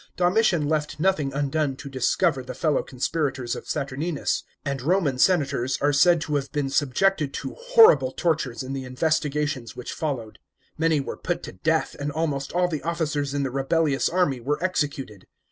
[0.17, 5.93] Domitian left nothing undone to discover the fellow conspirators of Saturninus, and Roman senators are
[5.93, 10.39] said to have been subjected to horrible tortures in the investigations which followed.
[10.75, 14.57] Many were put to death, and almost all the officers in the rebellious army were
[14.63, 15.27] executed.